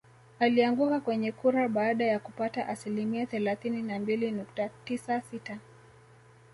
[0.39, 5.57] Alianguka kwenye kura baada ya kupata asilimia thelathini na mbili nukta tisa sita